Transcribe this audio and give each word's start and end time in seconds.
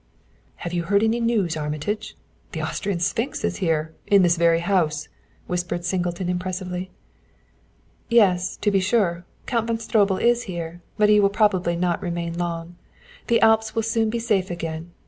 "Have 0.55 0.73
you 0.73 0.81
heard 0.85 1.03
the 1.03 1.09
news, 1.19 1.55
Armitage? 1.55 2.17
The 2.53 2.61
Austrian 2.61 2.99
sphinx 2.99 3.43
is 3.43 3.57
here 3.57 3.93
in 4.07 4.23
this 4.23 4.35
very 4.35 4.61
house!" 4.61 5.09
whispered 5.45 5.85
Singleton 5.85 6.27
impressively. 6.27 6.89
"Yes; 8.09 8.57
to 8.61 8.71
be 8.71 8.79
sure, 8.79 9.25
Count 9.45 9.67
von 9.67 9.77
Stroebel 9.77 10.17
is 10.17 10.45
here, 10.45 10.81
but 10.97 11.09
he 11.09 11.19
will 11.19 11.29
probably 11.29 11.75
not 11.75 12.01
remain 12.01 12.35
long. 12.35 12.77
The 13.27 13.41
Alps 13.41 13.75
will 13.75 13.83
soon 13.83 14.09
be 14.09 14.17
safe 14.17 14.49
again. 14.49 14.89